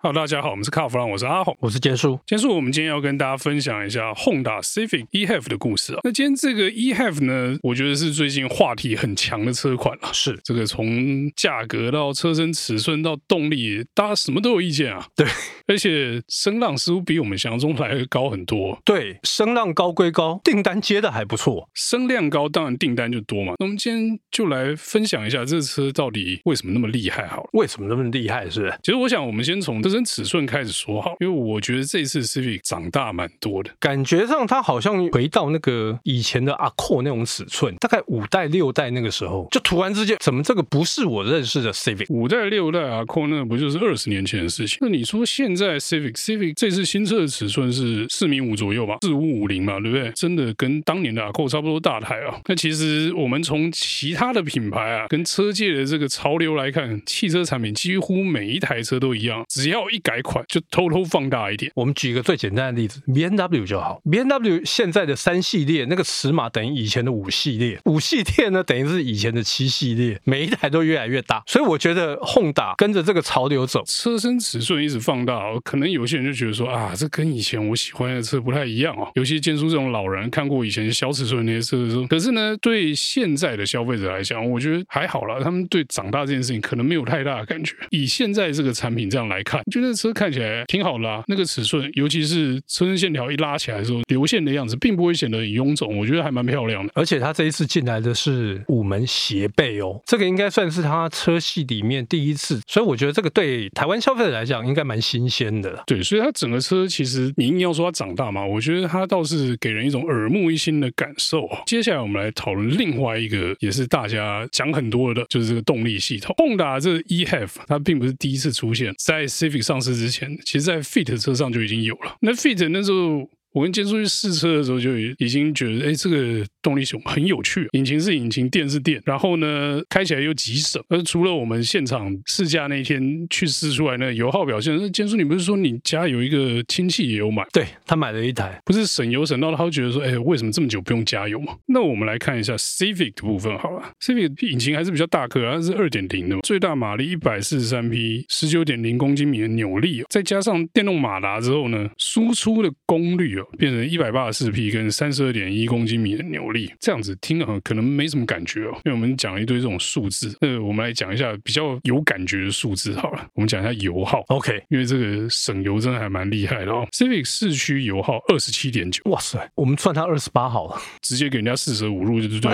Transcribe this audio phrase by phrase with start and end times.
[0.00, 2.16] Hello，大家好，我们是卡弗朗，我是阿红，我是杰叔。
[2.24, 5.98] 杰叔，我们今天要跟大家分享一下 Honda Civic e-HEV 的故事啊。
[6.04, 10.08] 那今天这个 e-HEV 呢，我觉得是最近话题很强的车款了。
[10.12, 15.04] 是这个从价格到车身尺寸到动力，大家什么都有意见啊。
[15.16, 15.26] 对，
[15.66, 18.80] 而且声浪似乎比我们想象中来的高很多。
[18.84, 21.68] 对，声浪高归高，订单接的还不错。
[21.74, 23.54] 声量高，当然订单就多嘛。
[23.58, 27.50] 那我们今天就来分享一下这车到底为什么那么厉害好了。
[27.54, 28.48] 为什么那么厉害？
[28.48, 28.78] 是不是？
[28.84, 42.06] 其实我想，我们先从车身尺寸开始说好，因为我觉得这次 Civic 长大蛮多的，感觉上它好像回到那个以前的 Accord 那种尺寸，大概五代六代那个时候，就突然之间，怎么这个不是我认识的 Civic？
[42.10, 44.78] 五代六代 Accord 那不就是二十年前的事情？
[44.80, 50.10] 那你说现在 Civic Civic 这次新车的尺寸是四米五左右吧，四五五零嘛，对不对？
[50.12, 52.38] 真的跟当年的 Accord 差不多大台啊。
[52.46, 60.60] 那其实我们从其他的品牌啊，跟车界的这个潮流来看，汽车产品几乎每一台车都一样，只要一改款就。
[60.70, 64.00] 偷偷放大一点，我们举一个最简单的例子，BMW 就好。
[64.04, 71.42] BMW 现在的三系列那个尺码等于以前的五系列，五系列呢等于是以前的七系列，每一台都越来越大。
[71.46, 79.10] 所以我觉得 Honda 跟着这个潮流走，车身尺寸一直放大，可能有些人就觉得说啊，这跟以前我喜欢的车不太一样哦。
[79.14, 85.40] 尤其坚叔这种老人看过以前小尺寸那些车的时候，可是呢，对现在的消费者来讲，我觉得还好啦。
[85.42, 87.74] 他们对长大这件事情可能没有太大的感觉。
[87.90, 90.64] 以现在这个产品这样来看，就那车看起来。
[90.66, 96.92] 挺好啦，那个尺寸，尤其是车身线条一拉起来的时候，流线的样子，并不会显得很臃肿，我觉得还蛮漂亮的。
[96.94, 105.82] 而且它这一次进来的是五门斜背哦，这个应该算是它车系里面第一次，所以我觉得这个对台湾消费者来讲应该蛮新鲜的。
[105.86, 111.48] 对，所以它整个车其实你硬要说它长大嘛，我觉得它倒是给人一种耳目一新的感受。
[111.66, 116.34] 接下来我们来讨论另外一个，也是大家讲很多的，就是这个动力系统。
[116.38, 120.36] Honda 这 e-HEV 它并不是第一次出现在 Civic 上市之前。
[120.44, 122.16] 其实，在 Fit 车上就已经有了。
[122.20, 123.28] 那 Fit 那时候。
[123.52, 127.66] 我跟坚叔去试车的时候，就已经觉得，哎，这个动力熊很有趣。
[127.72, 130.82] 引擎是引擎，电是电，然后呢，开起来又极省。
[130.88, 137.46] 而除了我们现场试驾那天去试出来那油耗表现，那坚叔，你不是说你家有一个亲戚也有买？
[137.52, 141.56] 对，他买了一台，不是省油省到他会觉得说，哎，为什么这么久不用加油嘛？
[141.66, 143.90] 那我们来看一下 Civic 的部分好了。
[144.00, 153.46] Civic 引擎还是比较大颗，它是二点零的，最大马力一百四十三匹，十九点零公斤米的扭力，再加上电动马达之后呢，输出的功率哦。
[153.56, 158.72] 变成一百八十四匹跟三十二点一公斤米的扭力，这样子听啊，可能没什么感觉哦。
[158.84, 163.26] 因为我们讲了一堆这种数字，那我们来讲一下比较有感觉的数字好了。
[163.34, 166.86] 我们讲一下油耗，OK，因为这个省油真的还蛮厉害的哦。
[166.92, 172.50] Civic 市区油耗二十七点九，哇塞，我们算它二十八好了，直接给人家四舍五入，对不对？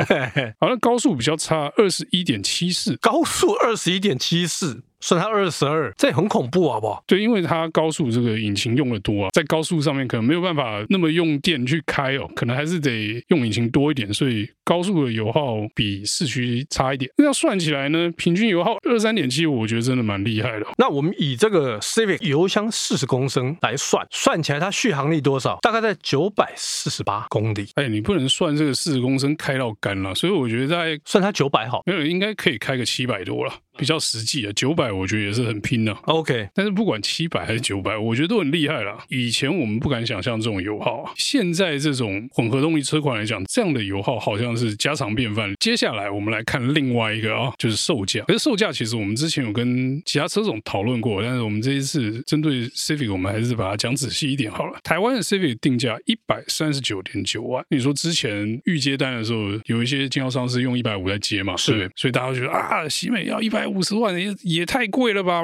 [0.61, 4.83] 好，那高速比较差，二十一点七四，高速二十一点七四。
[5.05, 7.05] 算它二十二，这也很恐怖，好不好？
[7.07, 17.11] 对，因为它高速这个引擎用的多啊，在高速上面可能没有办法那么用电去开哦，可能还是得用引擎多一点，所以高速的油耗比市区差一点。
[17.19, 20.67] 那要算起来呢，平均油耗二三点七，我觉得真的蛮厉害的。
[20.79, 25.59] 那我们以这个 Civic 油箱四十公升来算，算起来它续航力多少？
[25.61, 27.69] 大概在九百四十八公里。
[27.75, 33.53] 哎，你不能算这个四十公升开到干了，所以我觉得在算它九百好，没有应该可以开个七百多了。
[33.77, 36.01] 比较实际的九百，我觉得也是很拼的啊。
[36.05, 38.97] OK，但是不管七百还是九百，我觉得都很厉害了。
[39.09, 45.53] 以前我们不敢想象这种油耗，现在这种混合动力车款来讲，这样的油耗好像是家常便饭。
[45.59, 48.23] 接下来我们来看另外一个啊，就是售价。
[48.27, 54.79] 可是售价其实我们之前有跟其他车种讨论过，但是我们这一次针对 Civic，我们还是把它讲仔细一点好了。
[54.85, 57.65] 台湾的 Civic 定价一百三十九点九万。
[57.69, 61.57] 你说之前预接单的时候，有一些经销商是用一百五来接嘛？
[61.57, 63.65] 是，所以大家都觉得啊，喜美要一百。
[63.75, 65.43] 五十万也也太贵了吧！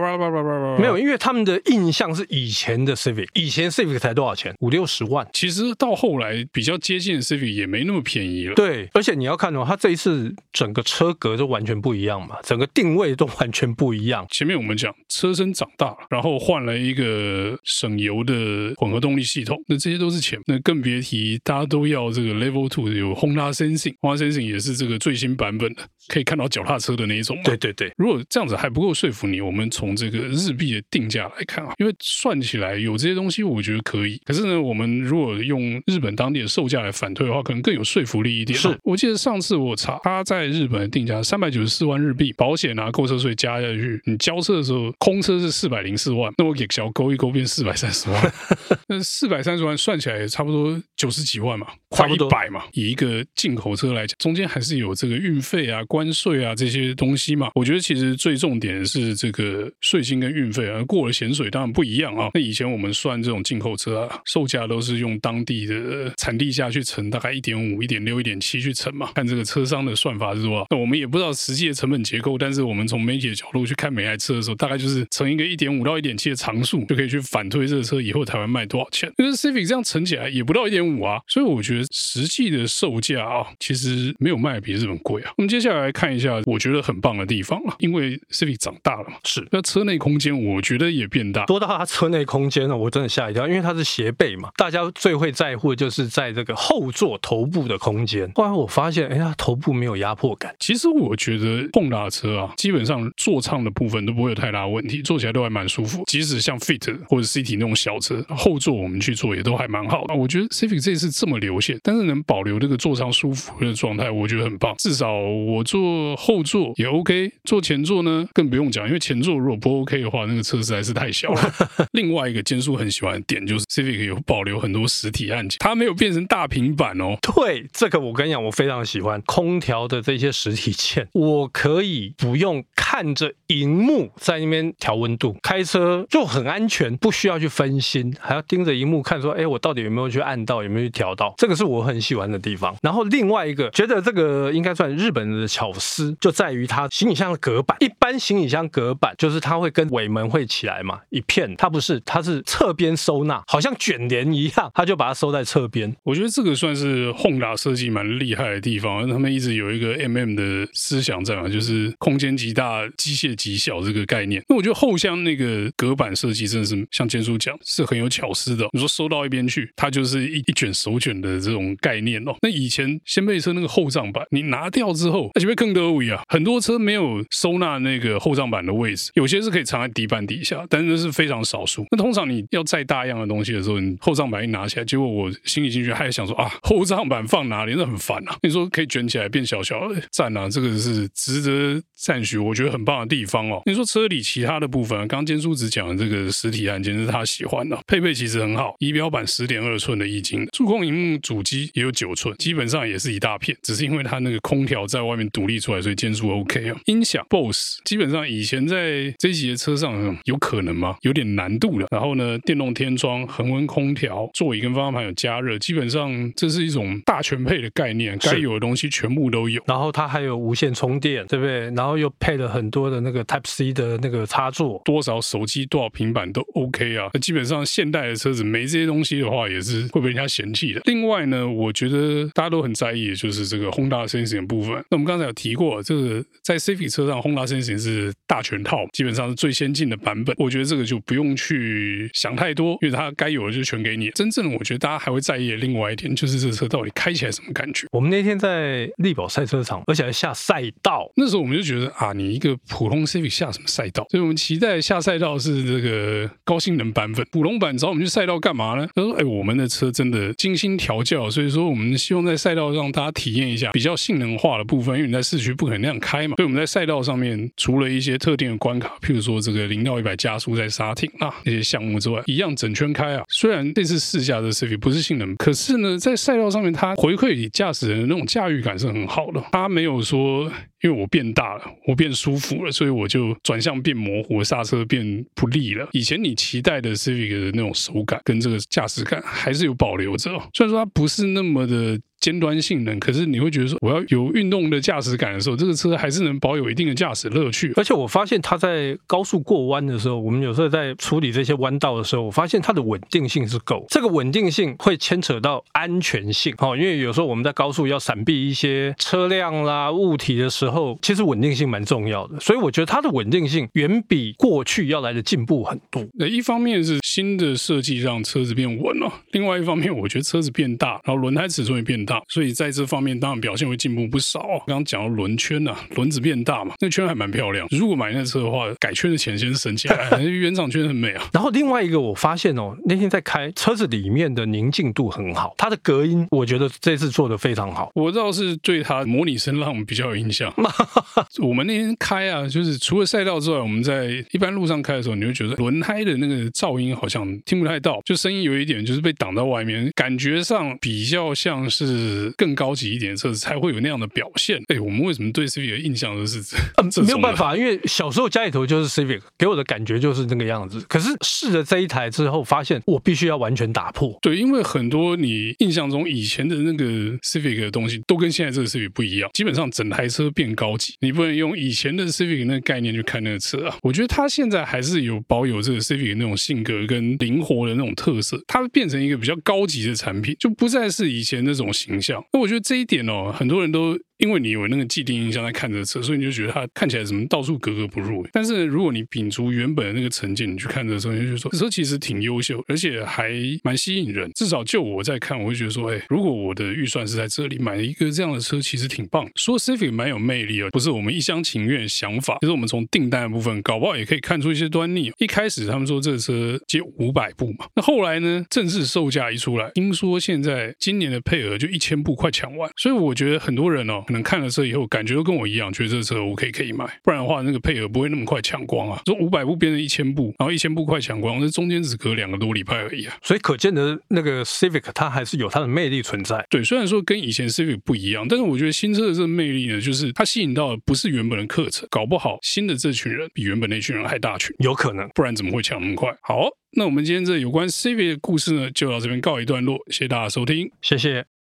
[0.79, 4.55] 没有，因为他们的印象是以前的 Civic，以前 Civic 才多少钱？
[4.61, 5.27] 五六十万。
[5.33, 8.55] 其实到后来比较接近的 Civic 也没那么便宜了。
[8.55, 14.27] 对，而且你要看哦，它这一次整个车格都完全不一样嘛，整个定位都完全不一样。
[14.31, 18.35] 前面我们讲车身长大了，然后换了一个省油的
[18.77, 27.39] 混合动力系统，那这些都是钱，那更别提大家都要这个 Level Two 有 Honda Sensing，Honda Sensing 也是这个最新版本的，可以看到脚踏车的那一种。
[27.45, 34.21] 对对对，如果这样子还不够说服你，我们从这个日币的定价来看啊，因为算起来有这些东西，我觉得可以。
[34.25, 38.59] 可是呢，我们如果用日本当地的售价来反推的话，可能更有说服力一点。
[38.59, 48.33] 是，我记得上次我查，他在日本的定价三百九十四万日币，保险啊、购车税加下去，你交车的时候空车是四百零四万，那我给小勾一勾变四百三十万，
[48.87, 52.65] 那四百三十万算起来也差不多九十几万嘛，快一百嘛。
[52.73, 57.51] 以一个进口车来讲，中间还是有这个运费啊、关税啊这些东西嘛。
[57.55, 58.11] 我觉得其实。
[58.21, 58.85] 最重点的
[59.15, 62.31] 这个税金跟运费啊，过了咸水当然不一样啊。
[62.35, 70.67] 那以前我们算这种进口车啊，售价都是用当地的产地价去乘，大概一点五、一点六、一点七去乘嘛，看这个车商的算法是多少。
[70.71, 79.13] 那我们也不知道实际的成本结构，但是我们从媒体的角度去看每台车的时候，大概就是乘一个一点五到一点七的常数，就可以去反推这个车以后台湾卖多少钱。
[79.19, 85.33] 因为 Civic 这样乘起来也不到一点五啊，所以我觉得实际的售价啊，其实没有卖比日本贵啊。
[85.37, 98.31] 我们接下来看一下，我觉得很棒的地方啊，因为 Civic 长大了嘛，是那车内空间，我觉得也变大，多到它车内空间呢，我真的吓一跳，因为它是斜背嘛，大家最会在乎的就是在这个后座头部的空间。
[98.35, 100.55] 后来我发现，哎呀，头部没有压迫感。
[100.59, 106.03] 其实我觉得 Honda 车啊，基本上座舱的部分都不会有太大问题，坐起来都还蛮舒服。
[106.07, 110.15] 即使像 Fit 或者 City 那种小车，后座我们去坐也都还蛮好的。
[110.15, 114.75] 我觉得 Civic 这次这么流线，但是能保留这个座舱舒服的状态，我觉得很棒。
[114.79, 121.55] 至少我坐后座也 OK，坐前座呢更不用讲，因为前座如果不 OK 的话，那个车实在是太小了。
[121.95, 127.17] 另外一个坚叔很喜欢的点就是 Civic 有保留很多实体按键，它没有变成大平板哦。
[127.23, 141.33] 对，这个我跟你讲，我非常喜欢空调的这些实体键， 我可以不用看着荧幕在那边调温度，开车就很安全，不需要去分心，还要盯着荧幕看说，哎，我到底有没有去按到，有没有去调到？
[141.37, 142.75] 这个是我很喜欢的地方。
[142.83, 147.77] 然后另外一个，觉得这个应该算日本人的巧思，就在于它行李箱的隔板。
[147.79, 155.95] 一般行李箱隔隔板就是它会跟尾门会起来嘛，一片，它不是，它是侧边收纳，好像卷帘一样，它就把它收在侧边。
[156.03, 164.43] 我觉得这个算是 Honda 设计蛮厉害的地方，他们一直有一个 MM 的思想在嘛，就是空间极大，机械极小这个概念。
[164.49, 168.67] 那我觉得后箱那个隔板设计真的是像坚叔讲，是很有巧思的。
[168.73, 172.35] 你说收到一边去，它就是一一卷手卷的这种概念哦。
[172.41, 176.23] 那以前掀背车那个后帐板，你拿掉之后，那就会更多位啊。
[176.29, 181.87] 很多车没有收纳那个后帐板位置，有些是可以藏在底板底下，但是是非常少数。
[181.91, 187.75] 那通常你要再大样的东西的时候，你后账板一拿起来，结果我心里进去还想说啊，后账板放哪里？
[187.77, 188.37] 那很烦啊。
[188.43, 193.63] 你说可以卷起来变小小的，赞啊，这个是值得赞许，我觉得很棒的地方哦。
[193.67, 206.79] 你说车里其他的部分，刚刚坚叔只讲的这个实体按键是他喜欢的，配备其实很好，仪表板十点二寸的液晶，触控荧幕主机也有九寸，基本上也是一大片，只是因为它那个空调在外面独立出来，所以坚叔 OK 啊。
[206.87, 210.97] 音响 BOSS，基本上以前在这一级的车上有可能吗？
[211.03, 211.87] 有点难度的。
[211.91, 219.63] 然后呢，电动天窗、恒温空调、座椅跟方向盘有加热，基本上这是一种大全配的概念，该有的东西全部都有。
[219.67, 221.71] 然后它还有无线充电，对不对？
[221.71, 227.11] 然后又配了很多的那个 Type C 的那个插座，多少手机、多少平板都 OK 啊。
[227.13, 230.81] 那基本上现代的车子没这些东西的话，也是会被人家嫌弃的。
[230.87, 234.73] 另外呢，我觉得大家都很在意的就是这个 Honda Sensing 部分。
[234.91, 240.35] 那我们刚才有提过，这个在 Civic 车上 Honda Sensing 是大全套，基本上是最先进的版本。
[240.39, 244.11] 我觉得这个就不用去想太多，因为它该有的就全给你。
[244.11, 247.87] 真正我觉得大家还会在意的另外一点，就是这个车到底开起来什么感觉。
[247.93, 254.07] 我们那天在力宝赛车场，而且还下赛道，那时候我们就觉得啊，你一个普通 Civic 下什么赛道？
[254.11, 257.27] 所以我们期待下赛道是这个高性能版本。
[257.31, 258.89] 普通版找我们去赛道干嘛呢？
[258.95, 266.37] 他说：“哎，我们的车真的精心调教，所以说我们希望在赛道上大家体验一下比较性能化的部分，因为你在市区不可能那样开嘛。
[266.37, 273.25] 所以我们在赛道上面，除了一些特特定的关卡，譬如说这个零到一百加速在刹停啊那些项目之外，一样整圈开啊。
[273.29, 279.43] 虽然这次试驾的 Civic 不是性能，可是呢，在赛道上面它回馈驾驶人的那种驾驭感是很好的。
[279.51, 280.51] 它没有说。”
[280.83, 285.87] 因为我变大了，我变舒服了，所以我就转向变模糊，刹车变不利了。
[285.93, 292.01] 以前你期待的 Civic 的那种手感跟这个驾驶感还是有保留着，虽然说它不是那么的。
[292.21, 297.73] 尖端性能，可是你会觉得说，我要有运动的驾驶感的时候，这个车还是能保有一定的驾驶乐趣。
[297.77, 303.87] 而且我发现它在高速过弯的时候，我们有时候在处理这些弯道的时候，我发现它的稳定性是够。
[303.89, 312.39] 这个稳定性会牵扯到安全性，哦，因为有时候我们在高速要闪避一些车辆啦、物体的时候，其实稳定性蛮重要的。
[312.39, 316.07] 所以我觉得它的稳定性远比过去要来的进步很多。
[316.15, 322.10] 那一方面是新的设计让车子变稳了，另外一方面我觉得车子变大，然后轮胎尺寸也变大。
[322.29, 324.41] 所以在这方面当然表现会进步不少。
[324.67, 327.67] 刚刚讲到轮圈呐、啊，轮子变大嘛，那个圈还蛮漂亮。
[327.71, 331.23] 如果买那车的话，改圈的钱先省起来， 原厂圈很美啊。
[331.33, 337.91] 然后另外一个我发现哦，那天在开车子里面的宁静度很好，它的隔音我觉得这次做的非常好。
[337.95, 340.53] 我倒是对它模拟声浪比较有印象。
[341.43, 352.00] 我们那天开啊，就是除了赛道之外，我们在一般路上开的时候，你会觉得轮胎的那个噪音好像听不太到，就声音有一点就是被挡到外面，感觉上比较像是。
[352.01, 354.61] 是更高级一点的车子才会有那样的表现。
[354.69, 356.57] 哎，我们为什么对 Civic 的印象都是这？
[356.79, 360.81] 嗯，没有办法，因为小时候家里头就是 Civic，给我的感觉就是那个样子。
[360.89, 364.19] 可是试了这一台之后，发现我必须要完全打破。
[364.23, 366.85] 对，因为很多你印象中以前的那个
[367.19, 369.31] Civic 的东西，都跟现在这个 Civic 不一样。
[369.35, 373.77] 基本上整台车变高级，你不能用以前的 Civic 那个概念去看那个车啊。
[373.83, 382.25] 我觉得它现在还是有保有这个 Civic 那种性格跟灵活的那种特色，它变成一个比较高级的产品，就不再是以前那种形象。
[382.33, 383.99] 那我觉得这一点哦，很多人都。
[384.21, 388.27] 因为你有那个既定印象在看这车，所以你就觉得它看起来怎么到处格格不入。
[388.33, 394.31] 但是如果你摒除原本的那个成见，你去看这车，你就说这车其实挺优秀，而且还蛮吸引人。
[394.35, 399.29] 至少就我在看，我会觉得说，哎，如果我的预算是在这里买一个这样的车，其实挺棒。
[399.35, 402.39] 说 Civic 蛮有魅力啊，不是我们一厢情愿想法。
[402.41, 405.11] 其实我们从订单的部分，搞不好也可以看出一些端倪。
[405.19, 412.71] 一开始他们说这个车接五百部嘛，那后来呢，正式售价一出来，听说现在今年的配额就一千部快抢完。
[412.77, 414.81] 所以我觉得很多人哦，可能看了车以后。
[414.91, 419.01] 感觉都跟我一样，觉得这车 OK 可以买，不然的话那个配额不会那么快抢光啊。
[419.05, 423.17] 从五百部变成一千部，然后一千部快抢光，那中间只隔两个多礼拜而已啊。
[423.23, 426.45] 所以可见的那个 Civic 它还是有它的魅力存在。
[426.51, 436.11] 对，虽然说跟以前 Civic 不一样，但是我觉得新车的这个魅力呢，就是它吸引到的不是原本的课程，搞不好新的这群人比原本那群人还大群，有可能，不然怎么会抢那么快？
[436.23, 441.40] 好，那我们今天这有关 Civic 的故事呢，就到这边告一段落，谢谢大家收听，谢谢。